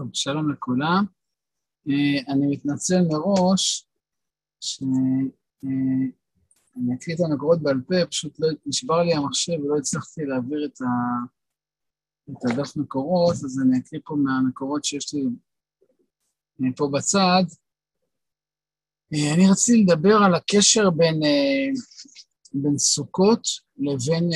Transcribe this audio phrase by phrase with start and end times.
[0.00, 1.04] טוב, שלום לכולם.
[1.88, 3.88] אה, אני מתנצל מראש
[4.60, 5.30] שאני
[5.64, 10.80] אה, אקריא את המקורות בעל פה, פשוט לא, נשבר לי המחשב ולא הצלחתי להעביר את,
[10.80, 10.86] ה,
[12.30, 15.22] את הדף מקורות, אז אני אקריא פה מהמקורות שיש לי
[16.62, 17.44] אה, פה בצד.
[19.12, 21.20] אני רציתי לדבר על הקשר בין,
[22.52, 23.42] בין סוכות
[23.76, 24.30] לבין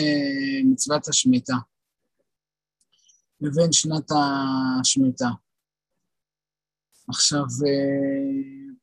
[0.64, 1.56] מצוות השמיטה.
[3.40, 4.10] לבין שנת
[4.80, 5.28] השמיטה.
[7.08, 8.74] עכשיו, אה,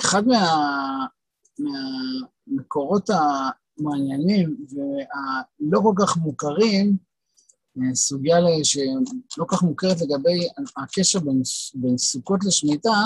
[0.00, 1.06] אחד מה,
[1.58, 6.96] מהמקורות המעניינים והלא כל כך מוכרים,
[7.78, 11.42] אה, סוגיה שלא כך מוכרת לגבי הקשר בין,
[11.74, 13.04] בין סוכות לשמיטה,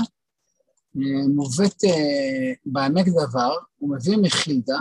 [0.97, 1.85] אה, מובאת
[2.67, 4.77] בעמק דבר, הוא מביא מחילתא,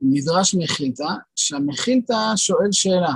[0.00, 3.14] נדרש מחילתא, שהמחילתא שואל שאלה.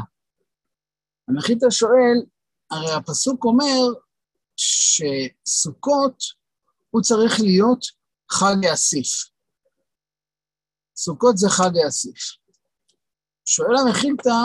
[1.29, 2.23] המחילתא שואל,
[2.71, 3.93] הרי הפסוק אומר
[4.61, 6.23] שסוכות
[6.91, 7.87] הוא צריך להיות
[8.31, 9.31] חג האסיף.
[10.97, 12.41] סוכות זה חג האסיף.
[13.45, 14.41] שואל המחילתא,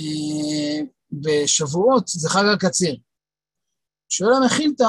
[0.00, 2.96] אה, בשבועות זה חג הקציר.
[4.08, 4.84] שואל המחילתא,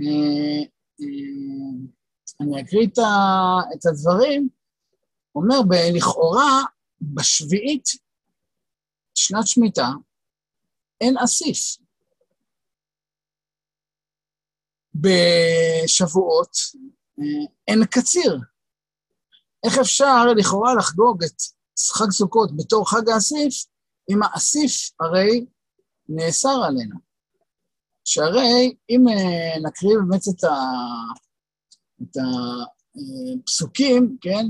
[0.00, 0.62] אה,
[1.00, 1.86] אה,
[2.40, 2.86] אני אקריא
[3.74, 4.48] את הדברים,
[5.34, 5.56] אומר,
[5.96, 6.62] לכאורה,
[7.00, 7.88] בשביעית,
[9.14, 9.88] שנת שמיטה,
[11.00, 11.85] אין אסיף.
[15.00, 16.56] בשבועות
[17.18, 18.40] אה, אין קציר.
[19.66, 21.40] איך אפשר לכאורה לחגוג את
[21.92, 23.66] חג סוכות בתור חג האסיף,
[24.10, 25.46] אם האסיף הרי
[26.08, 26.96] נאסר עלינו?
[28.04, 30.54] שהרי אם אה, נקריא באמת את, ה,
[32.02, 32.16] את
[33.42, 34.46] הפסוקים, כן?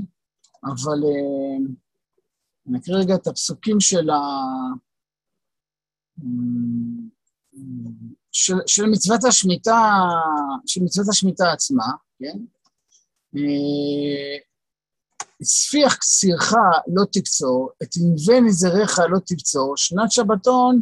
[0.65, 1.73] אבל אה,
[2.65, 4.19] נקריא רגע את הפסוקים של ה...
[8.39, 9.93] של, של מצוות השמיטה,
[10.65, 11.85] של מצוות השמיטה עצמה,
[12.19, 12.37] כן?
[13.35, 14.37] אה,
[15.43, 16.53] ספיח קצירך
[16.87, 20.81] לא תקצור, את ענבי נזריך לא תקצור, שנת שבתון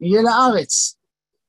[0.00, 0.96] יהיה לארץ.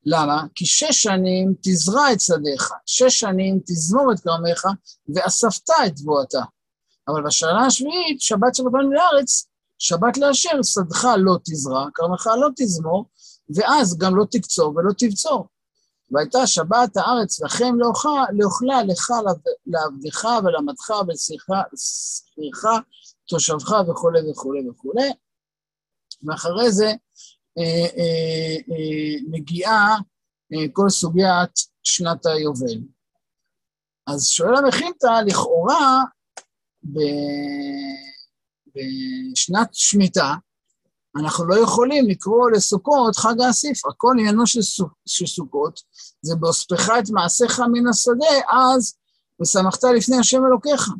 [0.06, 0.42] למה?
[0.54, 4.64] כי שש שנים תזרע את שדיך, שש שנים תזמור את כרמך,
[5.14, 6.42] ואספת את תבואתה.
[7.08, 9.46] אבל בשנה השביעית, שבת שבתון לארץ,
[9.78, 13.04] שבת לאשר, שדך לא תזרע, כרמך לא תזמור,
[13.54, 15.48] ואז גם לא תקצור ולא תבצור.
[16.10, 19.10] והייתה שבת הארץ לכם לאוכלה, לאוכלה לך
[19.66, 22.64] לעבדך ולמדך ולשכירך,
[23.28, 25.10] תושבך וכולי וכולי וכולי.
[26.22, 26.86] ואחרי זה
[27.58, 29.96] אה, אה, אה, מגיעה
[30.52, 31.50] אה, כל סוגיית
[31.82, 32.80] שנת היובל.
[34.06, 36.02] אז שואל המכינתא, לכאורה,
[38.66, 40.34] בשנת שמיטה,
[41.20, 44.60] אנחנו לא יכולים לקרוא לסוכות חג האסיף, הכל עניינו של,
[45.06, 45.80] של סוכות,
[46.22, 48.94] זה בהוספך את מעשיך מן השדה, אז
[49.42, 50.90] ושמחת לפני השם אלוקיך.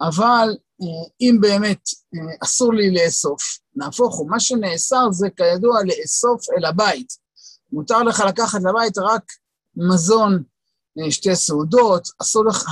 [0.00, 0.48] אבל
[0.82, 6.64] אה, אם באמת אה, אסור לי לאסוף, נהפוך הוא, מה שנאסר זה כידוע לאסוף אל
[6.64, 7.12] הבית.
[7.72, 9.22] מותר לך לקחת לבית רק
[9.76, 10.42] מזון,
[10.98, 12.70] אה, שתי סעודות, אסור לך,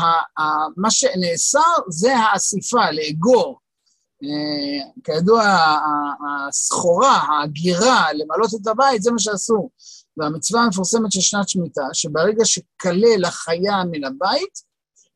[0.76, 3.61] מה שנאסר זה האסיפה, לאגור.
[5.04, 5.42] כידוע,
[6.48, 9.70] הסחורה, ההגירה, למלות את הבית, זה מה שעשו.
[10.16, 14.72] והמצווה המפורסמת של שנת שמיטה, שברגע שכלה לחיה מן הבית,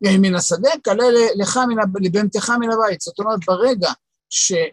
[0.06, 1.04] אה, מן השדה, כלה
[1.36, 1.60] לך
[2.00, 3.00] לבהמתך מן הבית.
[3.00, 3.92] זאת אומרת, ברגע
[4.30, 4.68] שהתוצרת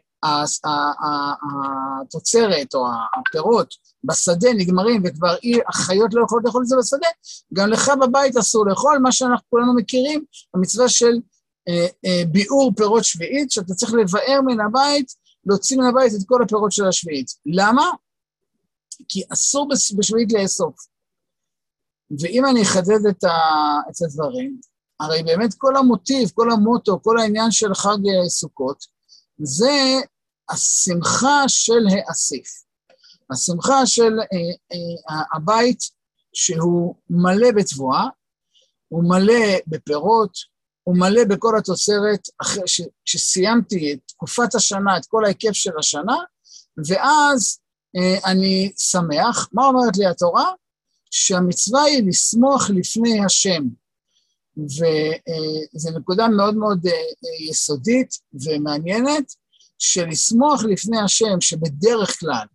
[2.75, 2.87] או
[3.19, 3.73] הפירות
[4.03, 5.35] בשדה נגמרים וכבר
[5.69, 7.07] החיות לא יכולות לאכול את זה בשדה,
[7.53, 11.13] גם לך בבית אסור לאכול, מה שאנחנו כולנו מכירים, המצווה של
[11.69, 15.13] אה, אה, ביעור פירות שביעית, שאתה צריך לבאר מן הבית,
[15.45, 17.27] להוציא מן הבית את כל הפירות של השביעית.
[17.45, 17.91] למה?
[19.07, 20.75] כי אסור בשביעית לאסוף.
[22.19, 23.29] ואם אני אחדד את, ה,
[23.89, 24.59] את הדברים,
[24.99, 28.83] הרי באמת כל המוטיב, כל המוטו, כל העניין של חג אה, סוכות,
[29.39, 29.99] זה
[30.49, 32.47] השמחה של האסיף.
[33.31, 34.37] השמחה של אה,
[34.73, 35.79] אה, הבית
[36.33, 38.07] שהוא מלא בתבואה,
[38.87, 40.37] הוא מלא בפירות,
[40.83, 42.63] הוא מלא בכל התוצרת אחרי
[43.05, 46.17] שסיימתי את תקופת השנה, את כל ההיקף של השנה,
[46.87, 47.59] ואז
[47.95, 49.49] אה, אני שמח.
[49.51, 50.51] מה אומרת לי התורה?
[51.11, 53.63] שהמצווה היא לשמוח לפני השם.
[54.57, 59.33] וזו אה, נקודה מאוד מאוד אה, יסודית ומעניינת,
[59.79, 62.45] שלשמוח לפני השם, שבדרך כלל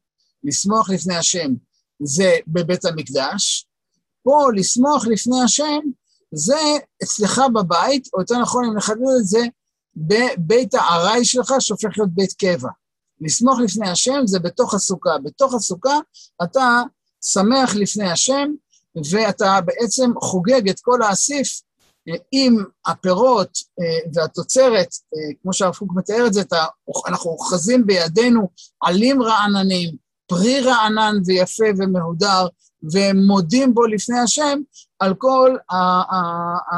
[0.44, 1.54] לשמוח לפני השם
[2.02, 3.66] זה בבית המקדש,
[4.22, 5.80] פה לשמוח לפני השם
[6.34, 6.58] זה
[7.02, 9.40] אצלך בבית, או יותר נכון, אם נחדד את זה,
[9.96, 12.68] בבית הארעי שלך, שהופך להיות בית קבע.
[13.20, 15.18] לסמוך לפני השם זה בתוך הסוכה.
[15.24, 15.98] בתוך הסוכה
[16.42, 16.82] אתה
[17.24, 18.48] שמח לפני השם,
[19.10, 21.60] ואתה בעצם חוגג את כל האסיף
[22.32, 23.58] עם הפירות
[24.14, 24.88] והתוצרת,
[25.42, 26.42] כמו שהרב קוק מתאר את זה,
[27.06, 28.48] אנחנו אוחזים בידינו
[28.82, 29.96] עלים רעננים,
[30.26, 32.46] פרי רענן ויפה ומהודר,
[32.82, 34.58] ומודים בו לפני השם
[34.98, 35.56] על כל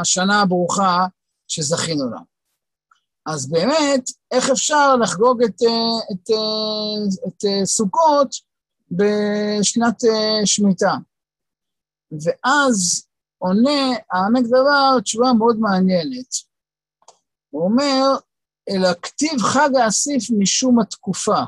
[0.01, 1.07] השנה הברוכה
[1.49, 2.21] שזכינו לה.
[3.27, 5.63] אז באמת, איך אפשר לחגוג את,
[6.13, 6.31] את,
[7.27, 8.35] את, את סוכות
[8.91, 9.97] בשנת
[10.45, 10.95] שמיטה?
[12.13, 13.07] ואז
[13.39, 16.35] עונה העמק דבר תשובה מאוד מעניינת.
[17.51, 18.17] הוא אומר,
[18.69, 21.43] אלא כתיב חג האסיף משום התקופה.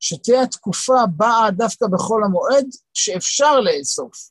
[0.00, 4.30] שתהיה התקופה באה דווקא בחול המועד, שאפשר לאסוף.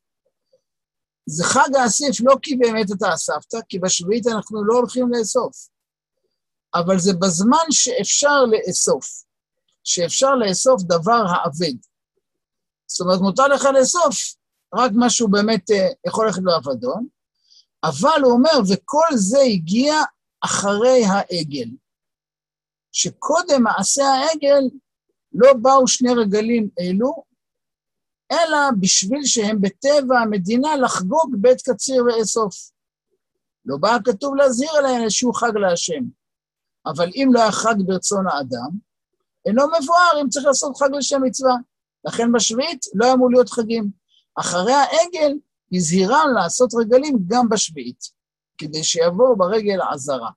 [1.25, 5.69] זה חג האסיף לא כי באמת אתה אספת, כי בשביעית אנחנו לא הולכים לאסוף.
[6.75, 9.05] אבל זה בזמן שאפשר לאסוף,
[9.83, 11.77] שאפשר לאסוף דבר האבד.
[12.87, 14.15] זאת אומרת, מותר לך לאסוף
[14.75, 17.07] רק משהו באמת אה, יכול ללכת לאבדון,
[17.83, 19.93] אבל הוא אומר, וכל זה הגיע
[20.41, 21.69] אחרי העגל.
[22.91, 24.61] שקודם מעשה העגל
[25.33, 27.23] לא באו שני רגלים אלו,
[28.31, 32.55] אלא בשביל שהם בטבע המדינה לחגוג בית קציר ואסוף.
[33.65, 36.03] לא בא הכתוב להזהיר עליהם איזשהו חג להשם.
[36.85, 38.69] אבל אם לא היה חג ברצון האדם,
[39.45, 41.55] אינו מבואר אם צריך לעשות חג לשם מצווה.
[42.05, 43.89] לכן בשביעית לא אמור להיות חגים.
[44.35, 45.37] אחרי העגל
[45.73, 48.03] הזהירם לעשות רגלים גם בשביעית,
[48.57, 50.29] כדי שיבואו ברגל עזרה.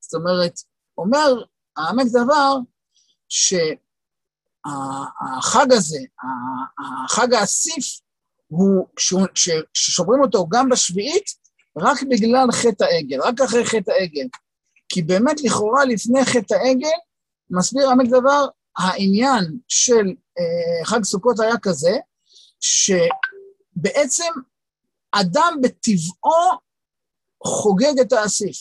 [0.00, 0.52] זאת אומרת,
[0.98, 1.44] אומר
[1.76, 2.56] העמק דבר,
[4.66, 5.98] שהחג הזה,
[7.04, 8.00] החג האסיף,
[8.48, 8.86] הוא,
[9.74, 11.24] ששומרים אותו גם בשביעית,
[11.78, 14.26] רק בגלל חטא העגל, רק אחרי חטא העגל.
[14.88, 16.98] כי באמת לכאורה לפני חטא העגל,
[17.50, 18.46] מסביר עמק דבר,
[18.78, 20.06] העניין של
[20.38, 21.96] אה, חג סוכות היה כזה,
[22.60, 24.32] שבעצם
[25.12, 26.58] אדם בטבעו
[27.44, 28.56] חוגג את האסיף.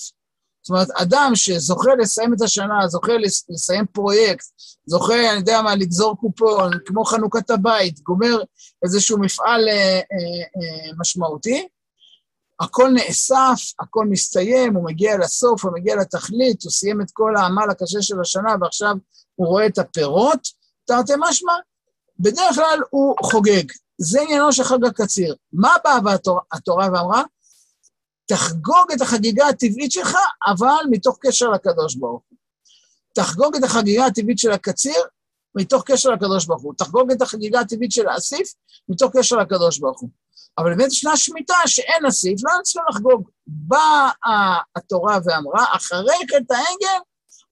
[0.65, 3.12] זאת אומרת, אדם שזוכה לסיים את השנה, זוכה
[3.50, 4.45] לסיים פרויקט,
[4.85, 8.38] זוכה, אני יודע מה, לגזור קופון, כמו חנוכת הבית, גומר
[8.83, 11.67] איזשהו מפעל אה, אה, אה, משמעותי,
[12.59, 17.69] הכל נאסף, הכל מסתיים, הוא מגיע לסוף, הוא מגיע לתכלית, הוא סיים את כל העמל
[17.71, 18.95] הקשה של השנה ועכשיו
[19.35, 20.39] הוא רואה את הפירות,
[20.85, 21.53] תרתי משמע,
[22.19, 23.63] בדרך כלל הוא חוגג.
[23.97, 25.35] זה עניינו של חג הקציר.
[25.53, 27.23] מה באה התורה, התורה ואמרה?
[28.25, 30.18] תחגוג את החגיגה הטבעית שלך,
[30.48, 32.38] אבל מתוך קשר לקדוש ברוך הוא.
[33.13, 35.01] תחגוג את החגיגה הטבעית של הקציר,
[35.56, 36.74] מתוך קשר לקדוש ברוך הוא.
[36.77, 38.54] תחגוג את החגיגה הטבעית של האסיף,
[38.89, 40.10] מתוך קשר לקדוש ברוך הוא.
[40.57, 43.30] אבל באמת ישנה שמיטה שאין אסיף, לא צריכים לחגוג.
[43.48, 44.12] באה
[44.75, 47.00] התורה ואמרה, אחרי חטא העגל,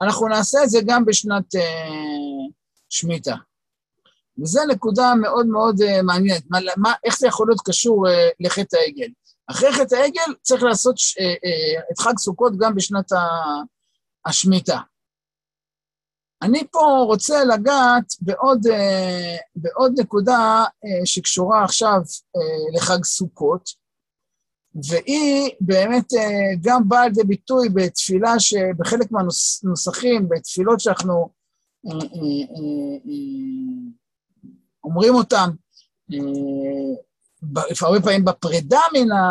[0.02, 1.62] אנחנו נעשה את זה גם בשנת אה,
[2.90, 3.36] שמיטה.
[4.42, 8.78] וזו נקודה מאוד מאוד uh, מעניינת, מה, מה, איך זה יכול להיות קשור uh, לחטא
[8.78, 9.08] העגל.
[9.52, 13.06] אחרי חטא העגל צריך לעשות uh, uh, את חג סוכות גם בשנת
[14.26, 14.80] השמיטה.
[16.42, 20.64] אני פה רוצה לגעת בעוד, uh, בעוד נקודה
[21.06, 22.02] שקשורה עכשיו
[22.76, 23.84] לחג סוכות,
[24.90, 26.08] והיא באמת
[26.62, 31.30] גם באה לידי ביטוי בתפילה שבחלק מהנוסחים, בתפילות שאנחנו
[34.84, 35.50] אומרים אותם
[36.14, 36.18] אה,
[37.82, 39.24] הרבה פעמים בפרידה מן, ה,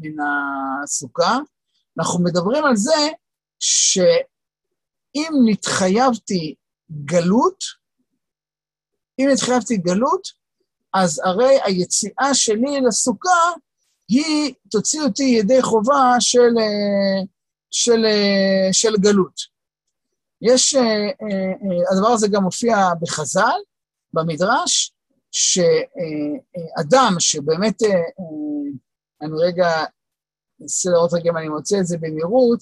[0.00, 0.24] מן
[0.82, 1.38] הסוכה,
[1.98, 3.08] אנחנו מדברים על זה
[3.58, 6.54] שאם נתחייבתי
[7.04, 7.64] גלות,
[9.18, 10.28] אם נתחייבתי גלות,
[10.94, 13.52] אז הרי היציאה שלי לסוכה
[14.08, 17.24] היא תוציא אותי ידי חובה של, אה,
[17.70, 19.40] של, אה, של גלות.
[20.42, 20.74] יש,
[21.92, 23.60] הדבר הזה גם מופיע בחז"ל,
[24.12, 24.92] במדרש,
[25.30, 28.70] שאדם שבאמת, אה, אה,
[29.22, 29.68] אני רגע
[30.62, 32.60] אנסה לראות רגע אם אני מוצא את זה במהירות,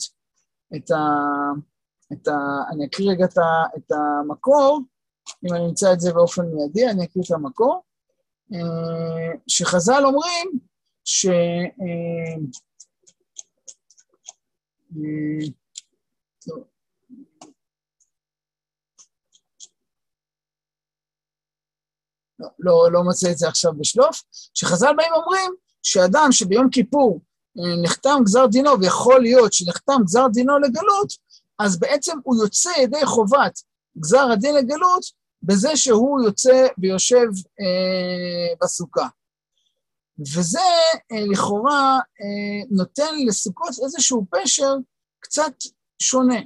[0.77, 0.97] את ה...
[2.13, 2.33] את ה...
[2.71, 3.43] אני אקריא רגע את, ה,
[3.77, 4.81] את המקור,
[5.45, 7.83] אם אני אמצא את זה באופן מיידי, אני אקריא את המקור,
[8.55, 10.59] אה, שחז"ל אומרים
[11.05, 11.27] ש...
[22.41, 24.23] לא, לא, לא מוצא את זה עכשיו בשלוף,
[24.55, 25.51] שחז"ל באים אומרים
[25.83, 27.21] שאדם שביום כיפור
[27.59, 31.13] אה, נחתם גזר דינו, ויכול להיות שנחתם גזר דינו לגלות,
[31.59, 33.61] אז בעצם הוא יוצא ידי חובת
[33.99, 35.05] גזר הדין לגלות
[35.43, 37.27] בזה שהוא יוצא ויושב
[37.61, 39.09] אה, בסוכה.
[40.21, 40.59] וזה
[41.13, 44.75] אה, לכאורה אה, נותן לסוכות איזשהו פשר
[45.21, 45.53] קצת
[46.03, 46.41] שונה,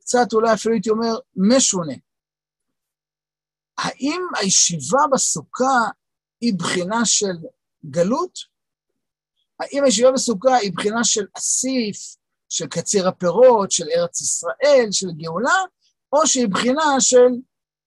[0.00, 1.94] קצת אולי אפילו הייתי אומר משונה.
[3.78, 5.88] האם הישיבה בסוכה
[6.40, 7.36] היא בחינה של
[7.84, 8.38] גלות?
[9.60, 12.16] האם הישיבה בסוכה היא בחינה של אסיף,
[12.48, 15.58] של קציר הפירות, של ארץ ישראל, של גאולה,
[16.12, 17.28] או שהיא בחינה של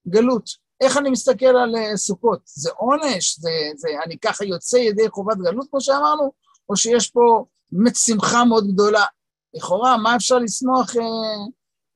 [0.07, 0.49] גלות?
[0.81, 2.39] איך אני מסתכל על אה, סוכות?
[2.45, 3.39] זה עונש?
[3.39, 6.31] זה, זה אני ככה יוצא ידי חובת גלות, כמו שאמרנו?
[6.69, 9.05] או שיש פה באמת שמחה מאוד גדולה?
[9.53, 11.01] לכאורה, מה אפשר לשמוח אה,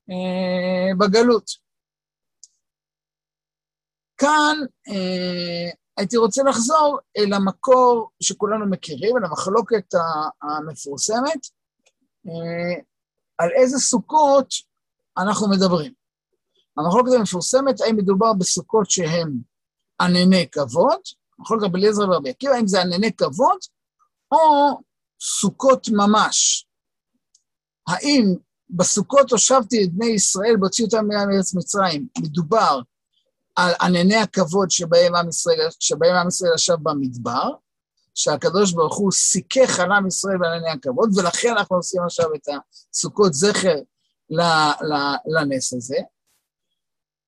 [0.10, 1.61] אה, בגלות?
[4.22, 9.94] כאן אה, הייתי רוצה לחזור אל המקור שכולנו מכירים, אל המחלוקת
[10.42, 11.48] המפורסמת,
[12.28, 12.82] אה,
[13.38, 14.54] על איזה סוכות
[15.18, 15.94] אנחנו מדברים.
[16.78, 19.38] המחלוקת המפורסמת, האם מדובר בסוכות שהן
[20.02, 21.00] ענני כבוד,
[21.40, 23.60] מחלוקת רבי אליעזר ורבי עקיבא, האם זה ענני כבוד,
[24.32, 24.38] או
[25.22, 26.68] סוכות ממש.
[27.88, 28.36] האם
[28.70, 32.82] בסוכות הושבתי את בני ישראל והוציאו אותם מארץ מצרים, מדובר
[33.56, 37.50] על ענני הכבוד שבהם עם ישראל, שבהם עם ישראל ישב במדבר,
[38.16, 42.48] שהקדוש ברוך הוא סיכך על עם ישראל בענני הכבוד, ולכן אנחנו עושים עכשיו את
[42.94, 43.80] הסוכות זכר
[45.26, 45.98] לנס הזה.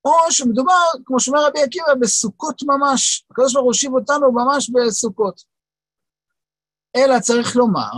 [0.04, 3.26] או שמדובר, כמו שאומר רבי עקיבא, בסוכות ממש.
[3.30, 5.42] הקדוש ברוך הוא הושיב אותנו ממש בסוכות.
[6.96, 7.92] אלא צריך לומר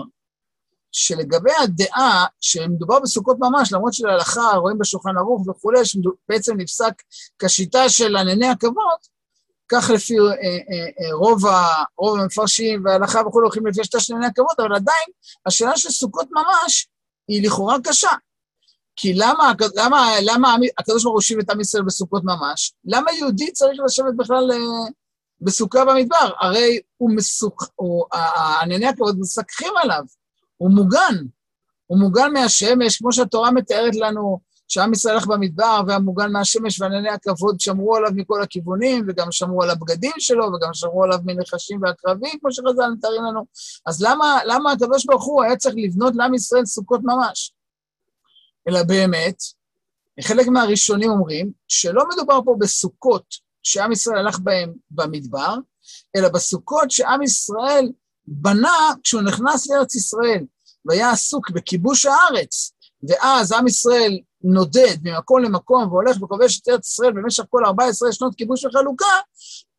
[0.96, 6.92] שלגבי הדעה שמדובר בסוכות ממש, למרות שלהלכה רואים בשולחן ערוך וכולי, שבעצם נפסק
[7.38, 8.98] כשיטה של ענני הכבוד,
[9.68, 11.42] כך לפי אה, אה, אה, רוב,
[11.98, 15.06] רוב המפרשים וההלכה וכולי הולכים לפי השיטה של ענני הכבוד, אבל עדיין
[15.46, 16.88] השאלה של סוכות ממש
[17.28, 18.10] היא לכאורה קשה.
[18.96, 22.72] כי למה, למה, למה הקדוש ברוך הוא הושיב את עם ישראל בסוכות ממש?
[22.84, 24.50] למה יהודי צריך לשבת בכלל
[25.40, 26.30] בסוכה במדבר?
[26.40, 27.68] הרי הוא מסוכ...
[28.62, 30.04] ענני הכבוד מסככים עליו.
[30.56, 31.14] הוא מוגן.
[31.86, 37.08] הוא מוגן מהשמש, כמו שהתורה מתארת לנו, שעם ישראל הלך במדבר והיה מוגן מהשמש וענני
[37.10, 42.38] הכבוד שמרו עליו מכל הכיוונים, וגם שמרו על הבגדים שלו, וגם שמרו עליו מנחשים ועקרבים,
[42.40, 43.46] כמו שחז"ל מתארים לנו.
[43.86, 47.52] אז למה, למה הקדוש ברוך הוא היה צריך לבנות לעם ישראל סוכות ממש?
[48.68, 49.36] אלא באמת,
[50.20, 53.24] חלק מהראשונים אומרים שלא מדובר פה בסוכות
[53.62, 55.56] שעם ישראל הלך בהם במדבר,
[56.16, 57.88] אלא בסוכות שעם ישראל
[58.26, 60.44] בנה כשהוא נכנס לארץ ישראל
[60.84, 62.72] והיה עסוק בכיבוש הארץ,
[63.08, 68.34] ואז עם ישראל נודד ממקום למקום והולך וכובש את ארץ ישראל במשך כל 14 שנות
[68.34, 69.20] כיבוש וחלוקה,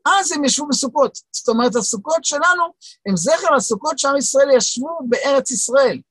[0.06, 1.18] אז הם ישבו בסוכות.
[1.32, 2.64] זאת אומרת, הסוכות שלנו
[3.08, 6.02] הם זכר לסוכות שעם ישראל ישבו בארץ ישראל.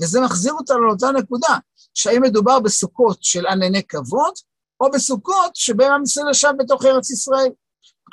[0.00, 1.58] וזה מחזיר אותנו לאותה נקודה,
[1.94, 4.32] שהאם מדובר בסוכות של ענני כבוד,
[4.80, 7.50] או בסוכות שבהם עם ישראל ישב בתוך ארץ ישראל.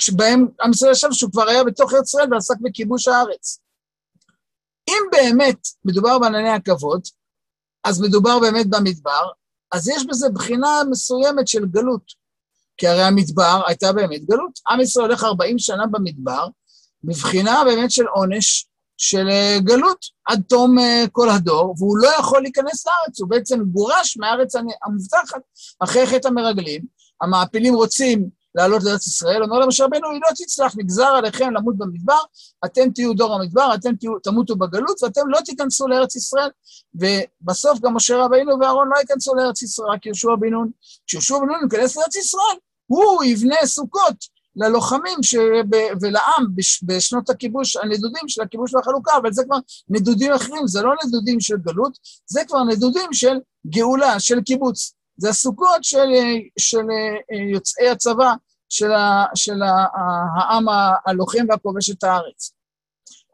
[0.01, 3.60] שבהם עם ישראל ישב שהוא כבר היה בתוך ארץ ישראל ועסק בכיבוש הארץ.
[4.89, 7.01] אם באמת מדובר בענני הכבוד,
[7.84, 9.29] אז מדובר באמת במדבר,
[9.72, 12.22] אז יש בזה בחינה מסוימת של גלות.
[12.77, 14.60] כי הרי המדבר הייתה באמת גלות.
[14.70, 16.48] עם ישראל הולך 40 שנה במדבר,
[17.03, 18.67] בבחינה באמת של עונש
[18.98, 23.60] של אה, גלות עד תום אה, כל הדור, והוא לא יכול להיכנס לארץ, הוא בעצם
[23.63, 24.53] גורש מהארץ
[24.86, 25.41] המובטחת
[25.79, 26.86] אחרי חטא המרגלים.
[27.22, 32.20] המעפילים רוצים לעלות לארץ ישראל, אומר למשה רבנו, היא לא תצלח, נגזר עליכם למות במדבר,
[32.65, 36.50] אתם תהיו דור המדבר, אתם תהיו, תמותו בגלות, ואתם לא תיכנסו לארץ ישראל.
[36.96, 40.72] ובסוף גם משה רבנו ואהרון לא ייכנסו לארץ ישראל, רק יהושע בן נון.
[41.08, 44.15] כשיהושע בן נון ייכנס לארץ ישראל, הוא יבנה סוכות
[44.55, 45.39] ללוחמים שב,
[46.01, 49.58] ולעם בש, בשנות הכיבוש, הנדודים של הכיבוש והחלוקה, אבל זה כבר
[49.89, 53.36] נדודים אחרים, זה לא נדודים של גלות, זה כבר נדודים של
[53.67, 54.93] גאולה, של קיבוץ.
[55.22, 56.10] זה הסוכות של,
[56.60, 58.34] של אה, יוצאי הצבא,
[58.70, 59.62] של, ה, של
[60.36, 60.66] העם
[61.06, 62.51] הלוחם והכובש את הארץ.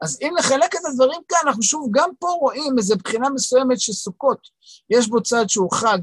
[0.02, 3.92] אז אם נחלק את הדברים כאן, אנחנו שוב גם פה רואים איזו בחינה מסוימת של
[3.92, 4.38] סוכות.
[4.90, 5.98] יש בו צד שהוא חג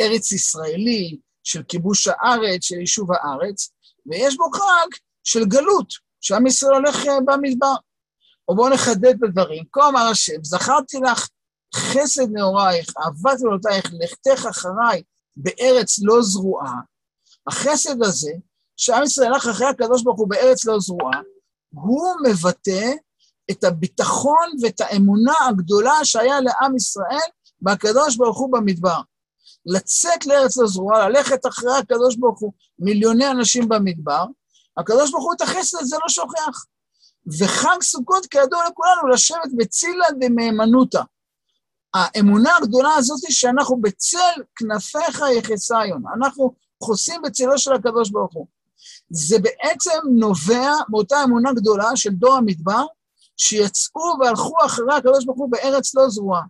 [0.00, 3.70] ארץ ישראלי, של כיבוש הארץ, של יישוב הארץ,
[4.06, 4.88] ויש בו חג
[5.24, 7.74] של גלות, שעם ישראל הולך אה, במדבר.
[8.48, 9.64] או בואו נחדד בדברים.
[9.72, 11.28] כה אמר השם, זכרתי לך
[11.74, 15.02] חסד נעורייך, אהבת גדולותייך, לכתך אחריי,
[15.36, 16.74] בארץ לא זרועה,
[17.46, 18.32] החסד הזה,
[18.76, 21.20] שעם ישראל הלך אחרי הקדוש ברוך הוא בארץ לא זרועה,
[21.74, 22.92] הוא מבטא
[23.50, 27.30] את הביטחון ואת האמונה הגדולה שהיה לעם ישראל
[27.62, 29.00] בקדוש ברוך הוא במדבר.
[29.66, 34.24] לצאת לארץ לא זרועה, ללכת אחרי הקדוש ברוך הוא, מיליוני אנשים במדבר,
[34.76, 36.64] הקדוש ברוך הוא את החסד הזה לא שוכח.
[37.38, 41.02] וחג סוכות, כידוע לכולנו, לשבת בצילה דמהימנותא.
[41.94, 48.46] האמונה הגדולה הזאת שאנחנו בצל כנפיך יחסיון, אנחנו חוסים בצלו של הקדוש ברוך הוא.
[49.10, 52.86] זה בעצם נובע מאותה אמונה גדולה של דור המדבר,
[53.36, 56.42] שיצאו והלכו אחרי הקדוש ברוך הוא בארץ לא זרועה.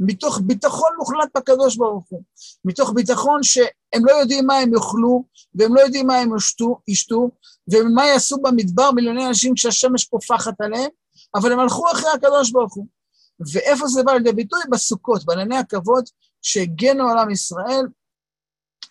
[0.00, 2.22] מתוך ביטחון מוחלט בקדוש ברוך הוא,
[2.64, 7.30] מתוך ביטחון שהם לא יודעים מה הם יאכלו, והם לא יודעים מה הם ישתו, ישתו
[7.72, 10.90] ומה יעשו במדבר מיליוני אנשים כשהשמש פופחת עליהם,
[11.34, 12.86] אבל הם הלכו אחרי הקדוש ברוך הוא.
[13.52, 14.60] ואיפה זה בא לידי ביטוי?
[14.70, 16.04] בסוכות, בענני הכבוד
[16.42, 17.86] שהגנו על עם ישראל,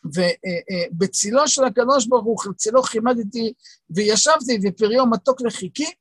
[0.05, 3.53] ובצילו של הקדוש ברוך הוא, צילו כימדתי
[3.89, 5.91] וישבתי ופריו מתוק לחיכי,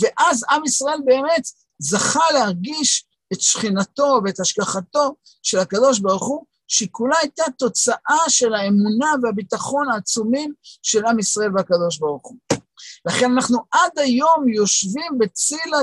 [0.00, 1.42] ואז עם ישראל באמת
[1.78, 8.54] זכה להרגיש את שכינתו ואת השגחתו של הקדוש ברוך הוא, שהיא כולה הייתה תוצאה של
[8.54, 12.36] האמונה והביטחון העצומים של עם ישראל והקדוש ברוך הוא.
[13.06, 15.78] לכן אנחנו עד היום יושבים בצילה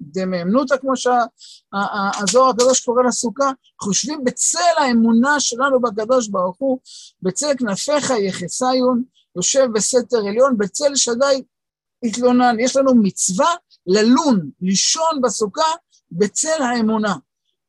[0.00, 6.78] דמאמנותא, כמו שהזוהר הקדוש קורא לסוכה, אנחנו יושבים בצל האמונה שלנו בקדוש ברוך הוא,
[7.22, 9.02] בצל כנפיך יחסיון,
[9.36, 11.42] יושב בסתר עליון, בצל שדי
[12.02, 12.56] התלונן.
[12.60, 13.50] יש לנו מצווה
[13.86, 15.70] ללון, לישון בסוכה,
[16.12, 17.14] בצל האמונה.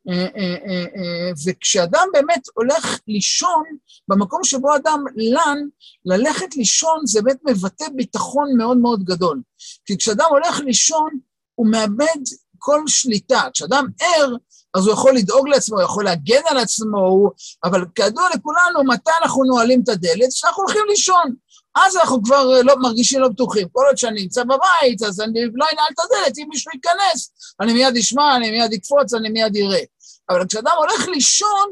[0.08, 3.64] אה, אה, אה, וכשאדם באמת הולך לישון,
[4.08, 5.58] במקום שבו אדם לן,
[6.04, 9.40] ללכת לישון זה באמת מבטא ביטחון מאוד מאוד גדול.
[9.86, 11.10] כי כשאדם הולך לישון,
[11.54, 12.22] הוא מאבד
[12.58, 13.42] כל שליטה.
[13.52, 14.34] כשאדם ער,
[14.74, 17.30] אז הוא יכול לדאוג לעצמו, הוא יכול להגן על עצמו.
[17.64, 20.32] אבל כידוע לכולנו, מתי אנחנו נועלים את הדלת?
[20.34, 21.34] כשאנחנו הולכים לישון.
[21.76, 23.68] אז אנחנו כבר לא מרגישים לא בטוחים.
[23.72, 27.72] כל עוד שאני נמצא בבית, אז אני לא אנעל את הדלת, אם מישהו ייכנס, אני
[27.72, 29.80] מיד אשמע, אני מיד אקפוץ, אני מיד אראה.
[30.30, 31.68] אבל כשאדם הולך לישון,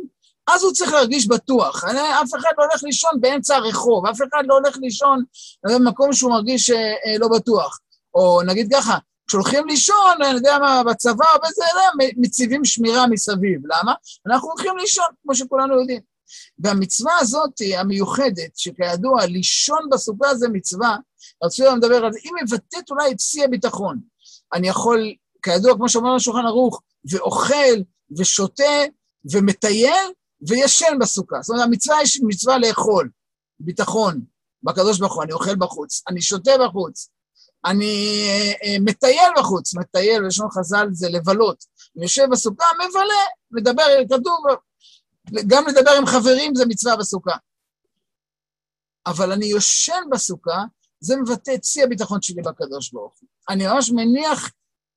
[0.46, 1.84] אז הוא צריך להרגיש בטוח.
[1.84, 5.24] אני, אף אחד לא הולך לישון באמצע הרחוב, אף אחד לא הולך לישון
[5.66, 7.78] במקום שהוא מרגיש אה, אה, לא בטוח.
[8.14, 13.60] או נגיד ככה, כשהולכים לישון, אני יודע מה, בצבא או בזה, לא, מציבים שמירה מסביב.
[13.64, 13.94] למה?
[14.26, 16.00] אנחנו הולכים לישון, כמו שכולנו יודעים.
[16.58, 20.96] והמצווה הזאת המיוחדת, שכידוע, לישון בסוכה זה מצווה,
[21.44, 24.00] רצוי לדבר על זה, היא מבטאת אולי את שיא הביטחון.
[24.52, 27.74] אני יכול, כידוע, כמו שאומר השולחן ערוך, ואוכל
[28.18, 28.82] ושותה
[29.32, 30.12] ומטייל
[30.48, 31.36] וישן בסוכה.
[31.42, 33.10] זאת אומרת, המצווה יש מצווה לאכול,
[33.60, 34.24] ביטחון,
[34.62, 37.08] בקדוש ברוך הוא, אני אוכל בחוץ, אני שותה בחוץ,
[37.66, 41.64] אני אה, אה, מטייל בחוץ, מטייל, בלשון חז"ל זה לבלות.
[41.96, 44.44] אני יושב בסוכה, מבלה, מדבר, כתוב,
[45.46, 47.36] גם לדבר עם חברים זה מצווה בסוכה.
[49.06, 50.64] אבל אני יושן בסוכה,
[51.00, 53.28] זה מבטא את שיא הביטחון שלי בקדוש ברוך הוא.
[53.48, 54.50] אני ממש מניח,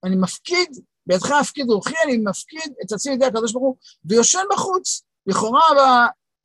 [0.04, 0.70] אני מפקיד
[1.08, 5.80] בידך הפקיד רוחי, אני מפקיד את עצמי לידי הקדוש ברוך הוא, ויושן בחוץ, לכאורה ב,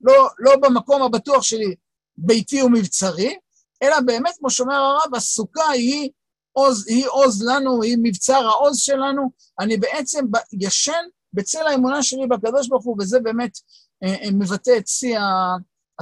[0.01, 1.75] לא, לא במקום הבטוח שלי,
[2.17, 3.37] ביתי ומבצרי,
[3.83, 6.11] אלא באמת, כמו שאומר הרב, הסוכה היא
[6.53, 10.25] עוז, היא עוז לנו, היא מבצר העוז שלנו, אני בעצם
[10.61, 13.59] ישן בצל האמונה שלי בקדוש ברוך הוא, וזה באמת
[14.05, 15.19] אה, אה, מבטא את שיא,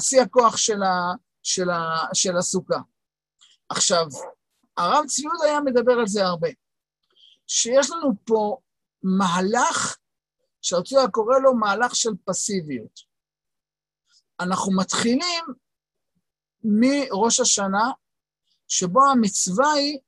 [0.01, 2.79] שיא הכוח של, ה, של, ה, של הסוכה.
[3.68, 4.07] עכשיו,
[4.77, 6.49] הרב ציוד היה מדבר על זה הרבה.
[7.53, 8.57] שיש לנו פה
[9.03, 9.99] מהלך
[10.63, 13.01] שהרצויה קורא לו מהלך של פסיביות.
[14.41, 15.45] אנחנו מתחילים
[16.65, 17.91] מראש השנה,
[18.69, 19.99] שבו המצווה היא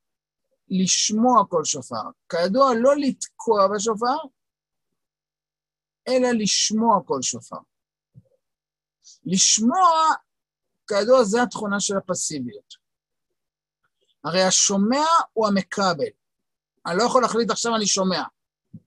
[0.69, 2.03] לשמוע כל שופר.
[2.29, 4.17] כידוע, לא לתקוע בשופר,
[6.09, 7.57] אלא לשמוע כל שופר.
[9.25, 9.89] לשמוע,
[10.89, 12.75] כידוע, זה התכונה של הפסיביות.
[14.25, 16.22] הרי השומע הוא המקבל.
[16.87, 18.23] אני לא יכול להחליט עכשיו אני שומע.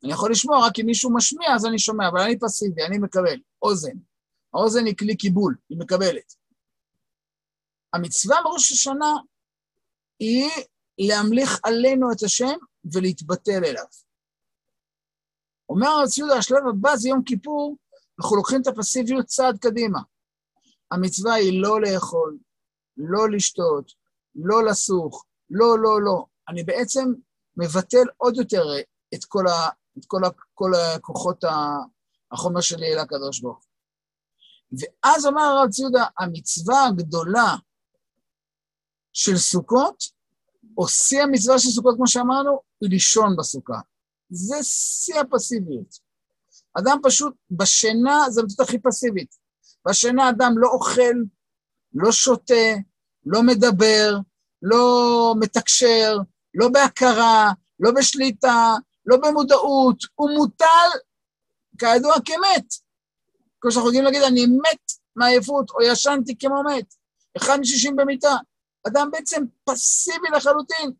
[0.03, 3.39] אני יכול לשמוע רק אם מישהו משמיע, אז אני שומע, אבל אני פסיבי, אני מקבל.
[3.61, 3.97] אוזן.
[4.53, 6.35] האוזן היא כלי קיבול, היא מקבלת.
[7.93, 9.13] המצווה בראש השנה
[10.19, 10.49] היא
[10.97, 12.57] להמליך עלינו את השם
[12.93, 13.85] ולהתבטל אליו.
[15.69, 17.77] אומר הרב ציודה, השלב הבא זה יום כיפור,
[18.19, 19.99] אנחנו לוקחים את הפסיביות צעד קדימה.
[20.91, 22.37] המצווה היא לא לאכול,
[22.97, 23.91] לא לשתות,
[24.35, 26.25] לא לסוך, לא, לא, לא.
[26.49, 27.13] אני בעצם
[27.57, 28.63] מבטל עוד יותר
[29.13, 31.43] את כל, ה, את כל, ה, כל הכוחות
[32.31, 33.75] החומר שלי אל הקדוש ברוך הוא.
[34.79, 37.55] ואז אמר הרב ציודה, המצווה הגדולה
[39.13, 40.03] של סוכות,
[40.77, 43.79] או שיא המצווה של סוכות, כמו שאמרנו, היא לישון בסוכה.
[44.29, 45.95] זה שיא הפסיביות.
[46.79, 49.35] אדם פשוט, בשינה זה המצווה הכי פסיבית.
[49.87, 51.15] בשינה אדם לא אוכל,
[51.93, 52.73] לא שותה,
[53.25, 54.17] לא מדבר,
[54.61, 56.17] לא מתקשר,
[56.55, 60.89] לא בהכרה, לא בשליטה, לא במודעות, הוא מוטל
[61.77, 62.65] כידוע כמת.
[63.61, 66.93] כמו שאנחנו יודעים להגיד, אני מת מעייפות, או ישנתי כמו מת,
[67.37, 68.35] אחד משישים במיטה.
[68.87, 70.91] אדם בעצם פסיבי לחלוטין.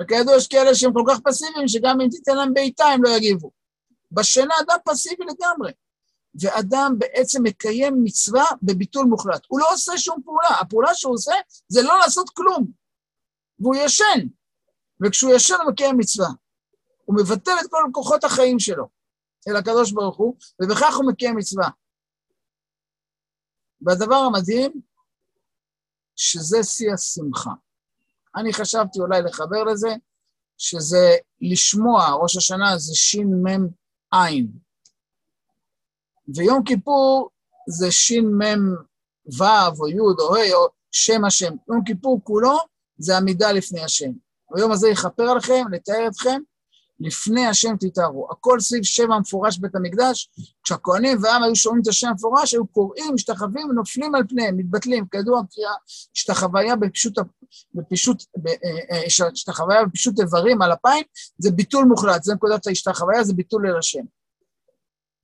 [0.00, 3.50] וכידוע יש כאלה שהם כל כך פסיביים, שגם אם תיתן להם בעיטה הם לא יגיבו.
[4.12, 5.72] בשינה אדם פסיבי לגמרי.
[6.40, 9.42] ואדם בעצם מקיים מצווה בביטול מוחלט.
[9.48, 11.34] הוא לא עושה שום פעולה, הפעולה שהוא עושה
[11.68, 12.66] זה לא לעשות כלום.
[13.58, 14.26] והוא ישן.
[15.04, 16.28] וכשהוא ישן מקיים מצווה.
[17.04, 18.88] הוא מבטל את כל כוחות החיים שלו.
[19.48, 21.68] אל הקדוש ברוך הוא, ובכך הוא מקיים מצווה.
[23.80, 24.80] והדבר המדהים,
[26.16, 27.50] שזה שיא השמחה.
[28.36, 29.88] אני חשבתי אולי לחבר לזה,
[30.58, 34.24] שזה לשמוע, ראש השנה זה שמ"ע,
[36.36, 37.30] ויום כיפור
[37.68, 39.44] זה שמ"ו
[39.80, 41.54] או י' או ה' או שם השם.
[41.68, 42.58] יום כיפור כולו
[42.98, 44.10] זה עמידה לפני השם.
[44.54, 46.40] ביום הזה יכפר עליכם, לתאר אתכם,
[47.00, 48.28] לפני השם תתארו.
[48.30, 50.30] הכל סביב שם המפורש בית המקדש.
[50.62, 55.06] כשהכהנים והעם היו שומעים את השם המפורש, היו קוראים, משתחווים ונופלים על פניהם, מתבטלים.
[55.10, 55.72] כידוע, קריאה,
[56.16, 57.18] השתחוויה בפישוט,
[57.74, 58.22] בפישוט,
[59.32, 61.04] השתחוויה בפישוט איברים על אפיים,
[61.38, 64.04] זה ביטול מוחלט, זה נקודת ההשתחוויה, זה ביטול אל השם.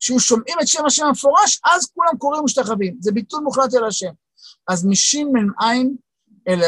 [0.00, 2.96] כשהיו שומעים את שם השם המפורש, אז כולם קוראים ומשתחווים.
[3.00, 4.12] זה ביטול מוחלט אל השם.
[4.68, 5.72] אז משמ"ע
[6.48, 6.62] אל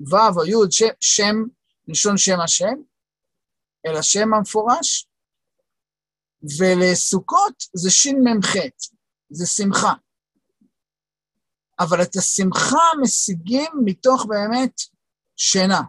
[0.00, 0.68] השמ"ו או י'
[1.00, 1.34] שם,
[1.88, 2.74] לשון שם השם,
[3.86, 5.08] אל השם המפורש,
[6.58, 8.54] ולסוכות זה שמ"ח,
[9.30, 9.92] זה שמחה.
[11.80, 14.80] אבל את השמחה משיגים מתוך באמת
[15.36, 15.82] שינה,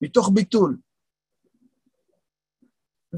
[0.00, 0.78] מתוך ביטול.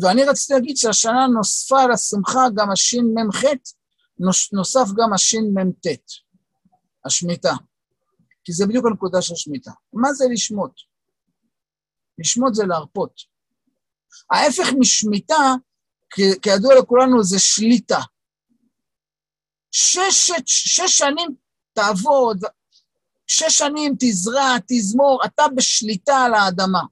[0.02, 3.42] ואני רציתי להגיד שהשנה נוספה השמחה גם השמ"ח,
[4.52, 5.86] נוסף גם השמ"ט,
[7.04, 7.52] השמיטה.
[8.44, 9.70] כי זה בדיוק הנקודה של השמיטה.
[9.92, 10.72] מה זה לשמוט?
[12.18, 13.20] לשמוט זה להרפות.
[14.30, 15.54] ההפך משמיטה,
[16.42, 18.00] כידוע לכולנו, זה שליטה.
[19.72, 21.36] שש, שש שנים
[21.72, 22.44] תעבוד,
[23.26, 26.82] שש שנים תזרע, תזמור, אתה בשליטה על האדמה.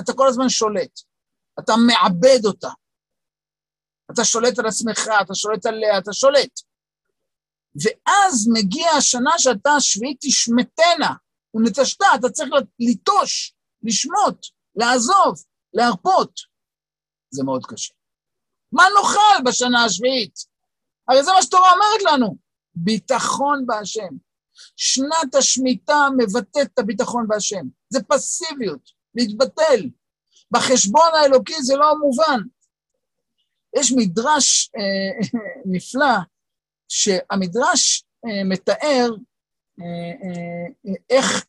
[0.00, 1.00] אתה כל הזמן שולט.
[1.58, 2.70] אתה מעבד אותה.
[4.12, 6.60] אתה שולט על עצמך, אתה שולט עליה, אתה שולט.
[7.82, 11.14] ואז מגיע השנה שאתה השביעית תשמטנה,
[11.54, 15.42] ונטשתה, אתה צריך ליטוש, לשמוט, לעזוב,
[15.74, 16.40] להרפות.
[17.30, 17.94] זה מאוד קשה.
[18.72, 20.34] מה נאכל בשנה השביעית?
[21.08, 22.36] הרי זה מה שתורה אומרת לנו,
[22.74, 24.16] ביטחון בהשם.
[24.76, 27.66] שנת השמיטה מבטאת את הביטחון בהשם.
[27.88, 29.90] זה פסיביות, להתבטל.
[30.50, 32.40] בחשבון האלוקי זה לא מובן.
[33.76, 35.28] יש מדרש אה,
[35.72, 36.16] נפלא,
[36.88, 39.10] שהמדרש אה, מתאר
[39.80, 40.66] אה, אה,
[41.10, 41.44] איך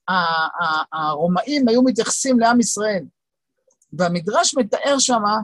[0.94, 3.04] הרומאים היו מתייחסים לעם ישראל.
[3.94, 5.38] והמדרש מתאר שמה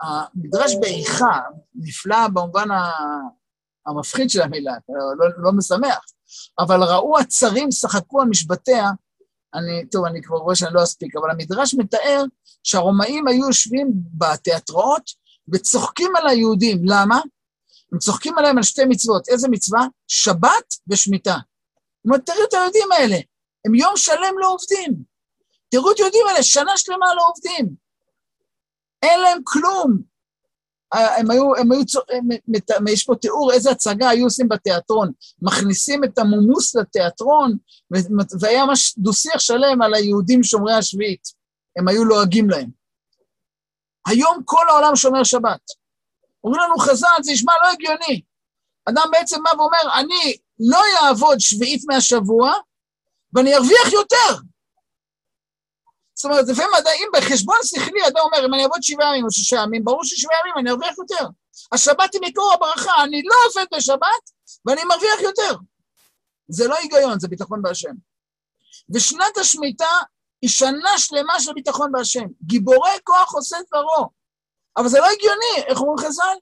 [0.00, 1.40] שהמדרש באיכה,
[1.74, 2.68] נפלא במובן
[3.86, 4.74] המפחיד של המילה,
[5.18, 6.04] לא, לא משמח,
[6.58, 8.90] אבל ראו הצרים שחקו על משבטיה,
[9.54, 12.24] אני, טוב, אני כבר רואה שאני לא אספיק, אבל המדרש מתאר
[12.62, 15.10] שהרומאים היו יושבים בתיאטראות
[15.52, 16.82] וצוחקים על היהודים.
[16.84, 17.20] למה?
[17.92, 19.28] הם צוחקים עליהם על שתי מצוות.
[19.28, 19.86] איזה מצווה?
[20.08, 21.34] שבת ושמיטה.
[21.34, 23.16] זאת אומרת, תראו את היהודים האלה,
[23.66, 25.02] הם יום שלם לא עובדים.
[25.68, 27.74] תראו את היהודים האלה, שנה שלמה לא עובדים.
[29.02, 30.12] אין להם כלום.
[30.92, 31.82] הם היו, הם היו,
[32.76, 35.12] הם, יש פה תיאור איזה הצגה היו עושים בתיאטרון.
[35.42, 37.56] מכניסים את המומוס לתיאטרון,
[38.40, 41.28] והיה ממש דו-שיח שלם על היהודים שומרי השביעית.
[41.78, 42.70] הם היו לועגים להם.
[44.06, 45.81] היום כל העולם שומר שבת.
[46.44, 48.22] אומרים לנו חז"ל, זה נשמע לא הגיוני.
[48.88, 52.52] אדם בעצם בא ואומר, אני לא אעבוד שביעית מהשבוע,
[53.32, 54.42] ואני ארוויח יותר.
[56.14, 59.56] זאת אומרת, לפעמים אם בחשבון שכלי אדם אומר, אם אני אעבוד שבעה ימים או שישה
[59.56, 61.28] ימים, ברור ששבעה ימים אני ארוויח יותר.
[61.72, 64.30] השבת היא מקור הברכה, אני לא עובד בשבת
[64.66, 65.56] ואני מרוויח יותר.
[66.48, 67.92] זה לא היגיון, זה ביטחון בהשם.
[68.94, 69.90] ושנת השמיטה
[70.42, 72.24] היא שנה שלמה של ביטחון בהשם.
[72.42, 74.21] גיבורי כוח עושה דברו.
[74.76, 76.36] אבל זה לא הגיוני, איך אומרים חז"ל?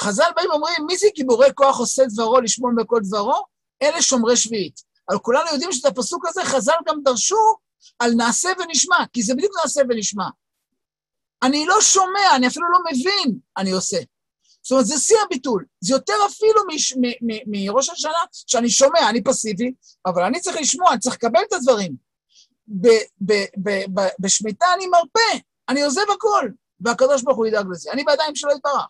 [0.00, 3.44] חז"ל באים ואומרים, מי זה גיבורי כוח עושה דברו לשמוע בכל דברו?
[3.82, 4.80] אלה שומרי שביעית.
[5.08, 7.56] אבל כולנו יודעים שאת הפסוק הזה חז"ל גם דרשו
[7.98, 10.24] על נעשה ונשמע, כי זה בדיוק נעשה ונשמע.
[11.42, 13.98] אני לא שומע, אני אפילו לא מבין, אני עושה.
[14.62, 15.64] זאת אומרת, זה שיא הביטול.
[15.80, 16.60] זה יותר אפילו
[17.46, 19.72] מראש השנה, שאני שומע, אני פסיבי,
[20.06, 21.96] אבל אני צריך לשמוע, אני צריך לקבל את הדברים.
[24.20, 26.48] בשמיטה אני מרפה, אני עוזב הכל,
[26.80, 27.92] והקדוש ברוך הוא ידאג לזה.
[27.92, 28.86] אני בידיים שלו יתברך.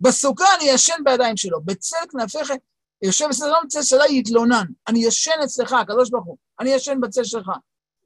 [0.00, 2.52] בסוכה אני ישן בידיים שלו, בצל כנפיך,
[3.02, 4.64] יושב בסדר, לא מצל שלה יתלונן.
[4.88, 7.50] אני ישן אצלך, הקדוש ברוך הוא, אני ישן בצל שלך.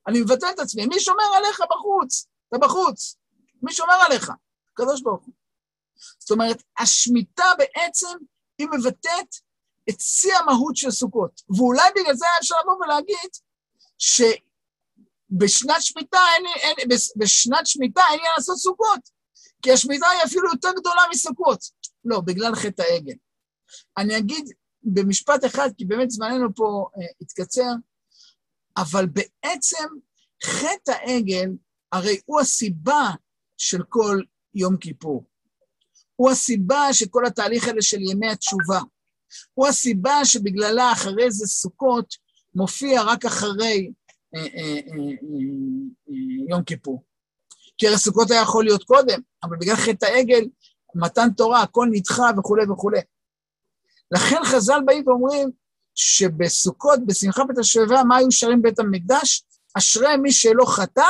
[0.09, 0.87] אני מבטל את עצמי.
[0.87, 2.27] מי שומר עליך בחוץ?
[2.49, 3.17] אתה בחוץ.
[3.63, 4.31] מי שומר עליך?
[4.73, 5.35] הקדוש ברוך הוא.
[6.19, 8.17] זאת אומרת, השמיטה בעצם
[8.59, 9.35] היא מבטאת
[9.91, 11.41] את שיא המהות של סוכות.
[11.57, 13.31] ואולי בגלל זה אפשר לבוא ולהגיד
[15.33, 19.01] שבשנת שמיטה אין, אין, בשנת שמיטה אין לי לעשות סוכות,
[19.63, 21.65] כי השמיטה היא אפילו יותר גדולה מסוכות.
[22.05, 23.15] לא, בגלל חטא העגל.
[23.99, 27.73] אני אגיד במשפט אחד, כי באמת זמננו פה אה, התקצר,
[28.77, 29.89] אבל בעצם
[30.45, 31.49] חטא העגל,
[31.93, 33.11] הרי הוא הסיבה
[33.57, 34.21] של כל
[34.55, 35.25] יום כיפור.
[36.17, 38.81] הוא הסיבה שכל התהליך הזה של ימי התשובה.
[39.55, 42.15] הוא הסיבה שבגללה אחרי זה סוכות
[42.55, 43.93] מופיע רק אחרי
[46.49, 47.03] יום כיפור.
[47.79, 50.45] כי הרי סוכות היה יכול להיות קודם, אבל בגלל חטא העגל,
[50.95, 53.01] מתן תורה, הכל נדחה וכולי וכולי.
[54.11, 55.51] לכן חז"ל באים ואומרים
[55.95, 59.45] שבסוכות, בשמחה השואבה, מה היו שרים בית המקדש?
[59.79, 61.07] אשרי מי שלא חטא,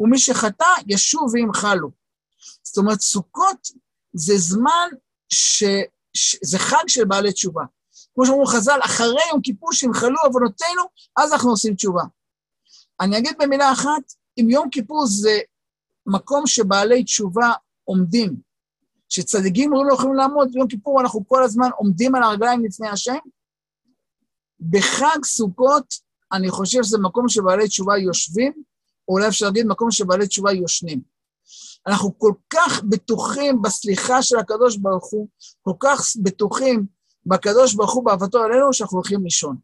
[0.00, 1.90] ומי שחטא ישוב וימחלו.
[2.62, 3.68] זאת אומרת, סוכות
[4.12, 4.88] זה זמן
[5.28, 5.64] ש...
[6.14, 6.36] ש...
[6.42, 7.62] זה חג של בעלי תשובה.
[8.14, 10.82] כמו שאמרו חז"ל, אחרי יום כיפור שימחלו עוונותינו,
[11.16, 12.02] אז אנחנו עושים תשובה.
[13.00, 15.38] אני אגיד במילה אחת, אם יום כיפור זה
[16.06, 17.52] מקום שבעלי תשובה
[17.84, 18.36] עומדים,
[19.08, 23.18] שצדיקים לא יכולים לעמוד, ביום כיפור אנחנו כל הזמן עומדים על הרגליים לפני השם,
[24.60, 25.94] בחג סוכות
[26.32, 28.52] אני חושב שזה מקום שבעלי תשובה יושבים,
[29.08, 31.00] או אולי אפשר להגיד מקום שבעלי תשובה יושנים.
[31.86, 35.28] אנחנו כל כך בטוחים בסליחה של הקדוש ברוך הוא,
[35.62, 36.86] כל כך בטוחים
[37.26, 39.56] בקדוש ברוך הוא באהבתו עלינו, שאנחנו הולכים לישון.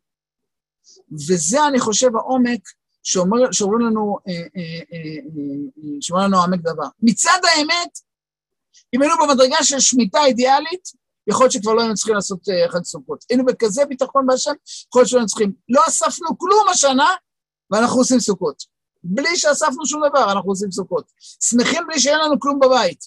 [1.29, 2.61] וזה, אני חושב, העומק
[3.03, 6.87] שאומר, שאומרים לנו, אה, אה, אה, שאומר לנו העמק דבר.
[7.03, 7.99] מצד האמת,
[8.95, 13.25] אם היינו במדרגה של שמיטה אידיאלית, יכול להיות שכבר לא היינו צריכים לעשות חג סוכות.
[13.31, 14.53] היינו בכזה ביטחון בהשם,
[14.87, 15.53] יכול להיות שלא היינו צריכים.
[15.69, 17.15] לא אספנו כלום השנה,
[17.71, 18.63] ואנחנו עושים סוכות.
[19.05, 21.05] בלי שאספנו שום דבר, אנחנו עושים סוכות.
[21.43, 23.05] שמחים בלי שאין לנו כלום בבית.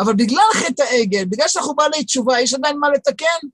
[0.00, 3.48] אבל בגלל חטא העגל, בגלל שאנחנו בעלי תשובה, יש עדיין מה לתקן,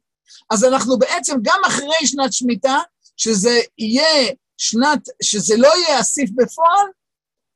[0.51, 2.79] אז אנחנו בעצם, גם אחרי שנת שמיטה,
[3.16, 6.87] שזה יהיה שנת, שזה לא יהיה אסיף בפועל,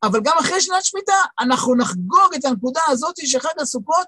[0.03, 4.07] אבל גם אחרי שנת שמיטה, אנחנו נחגוג את הנקודה הזאת של חג הסוכות,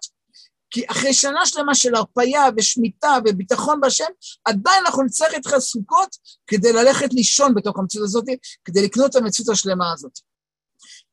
[0.71, 4.05] כי אחרי שנה שלמה של הרפייה ושמיטה וביטחון בהשם,
[4.45, 8.25] עדיין אנחנו נצטרך חג סוכות כדי ללכת לישון בתוך המציאות הזאת,
[8.65, 10.19] כדי לקנות את המציאות השלמה הזאת.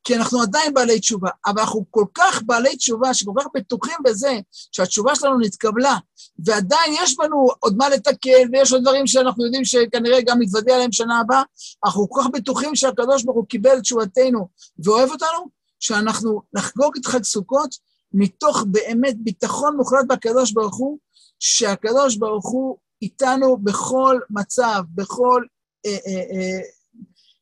[0.03, 4.39] כי אנחנו עדיין בעלי תשובה, אבל אנחנו כל כך בעלי תשובה, שכל כך בטוחים בזה
[4.71, 5.97] שהתשובה שלנו נתקבלה,
[6.45, 10.91] ועדיין יש בנו עוד מה לתקן, ויש עוד דברים שאנחנו יודעים שכנראה גם נתוודע עליהם
[10.91, 11.43] שנה הבאה,
[11.85, 14.47] אנחנו כל כך בטוחים שהקדוש ברוך הוא קיבל תשובתנו
[14.83, 15.49] ואוהב אותנו,
[15.79, 17.75] שאנחנו נחגוג את חג סוכות
[18.13, 20.97] מתוך באמת ביטחון מוחלט בקדוש ברוך הוא,
[21.39, 25.43] שהקדוש ברוך הוא איתנו בכל מצב, בכל,
[25.85, 26.59] אה, אה, אה,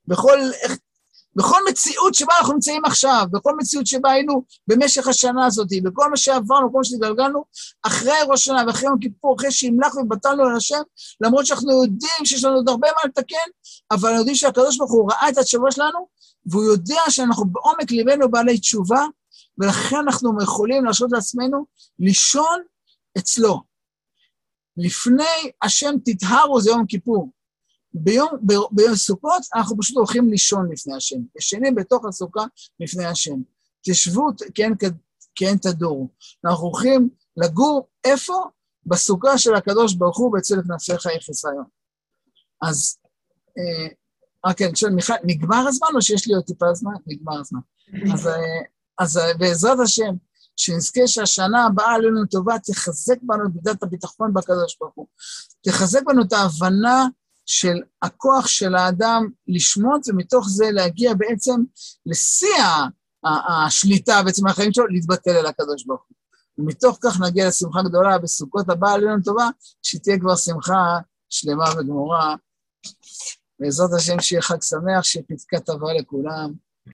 [0.07, 0.77] בכל, איך,
[1.35, 6.17] בכל מציאות שבה אנחנו נמצאים עכשיו, בכל מציאות שבה היינו במשך השנה הזאת, בכל מה
[6.17, 7.43] שעברנו, כל מה שהתגלגלנו,
[7.83, 10.81] אחרי ראש השנה ואחרי יום כיפור, אחרי שהמלכנו ובטלנו על השם,
[11.21, 13.49] למרות שאנחנו יודעים שיש לנו עוד הרבה מה לתקן,
[13.91, 16.07] אבל יודעים שהקדוש ברוך הוא ראה את התשובה שלנו,
[16.45, 19.05] והוא יודע שאנחנו בעומק ליבנו בעלי תשובה,
[19.57, 21.65] ולכן אנחנו יכולים להרשות לעצמנו
[21.99, 22.63] לישון
[23.17, 23.61] אצלו.
[24.77, 27.29] לפני השם תטהרו זה יום כיפור.
[27.93, 32.45] ביום, ב, ביום סוכות אנחנו פשוט הולכים לישון לפני השם, ישנים בתוך הסוכה
[32.79, 33.35] לפני השם.
[33.85, 34.71] תשבו, כן,
[35.35, 36.09] כן תדורו.
[36.45, 38.43] אנחנו הולכים לגור איפה?
[38.85, 41.65] בסוכה של הקדוש ברוך הוא בהצלת נפשך יחסיון.
[42.61, 42.97] אז,
[43.57, 43.87] אה,
[44.45, 46.93] רק אני שואל, מיכל, נגמר הזמן או שיש לי עוד טיפה זמן?
[47.07, 47.59] נגמר הזמן.
[48.13, 48.33] אז, אה,
[48.99, 50.15] אז אה, בעזרת השם,
[50.55, 55.07] שנזכה שהשנה הבאה עלינו לטובה, תחזק בנו את מידת הביטחון בקדוש ברוך הוא.
[55.63, 57.07] תחזק בנו את ההבנה
[57.45, 61.61] של הכוח של האדם לשמוט, ומתוך זה להגיע בעצם
[62.05, 62.63] לשיא
[63.65, 66.17] השליטה בעצם החיים שלו, להתבטל אל הקדוש ברוך הוא.
[66.57, 69.49] ומתוך כך נגיע לשמחה גדולה בסוכות הבאה עלינו לטובה,
[69.81, 70.97] שתהיה כבר שמחה
[71.29, 72.35] שלמה וגמורה.
[73.59, 76.53] בעזרת השם שיהיה חג שמח, שיהיה טובה לכולם.